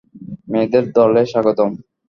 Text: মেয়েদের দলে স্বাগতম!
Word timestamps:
মেয়েদের 0.51 0.83
দলে 0.95 1.23
স্বাগতম! 1.31 1.69